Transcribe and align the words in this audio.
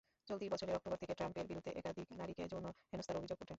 চলতি 0.27 0.45
বছরের 0.49 0.75
অক্টোবর 0.75 0.97
থেকে 0.97 1.13
ট্রাম্পের 1.13 1.45
বিরুদ্ধে 1.47 1.71
একাধিক 1.71 2.07
নারীকে 2.19 2.43
যৌন 2.47 2.65
হেনস্তার 2.91 3.17
অভিযোগ 3.17 3.37
ওঠে। 3.37 3.49